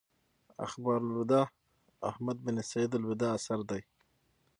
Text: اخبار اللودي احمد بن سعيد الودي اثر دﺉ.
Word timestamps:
اخبار 0.65 0.97
اللودي 1.01 1.43
احمد 2.09 2.37
بن 2.45 2.57
سعيد 2.69 2.91
الودي 2.95 3.27
اثر 3.35 3.59
دﺉ. 3.69 3.81